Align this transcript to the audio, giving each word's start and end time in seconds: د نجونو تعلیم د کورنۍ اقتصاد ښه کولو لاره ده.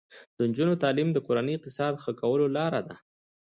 د 0.35 0.37
نجونو 0.49 0.73
تعلیم 0.83 1.09
د 1.13 1.17
کورنۍ 1.25 1.53
اقتصاد 1.55 1.93
ښه 2.03 2.11
کولو 2.21 2.45
لاره 2.57 2.81
ده. 2.87 2.95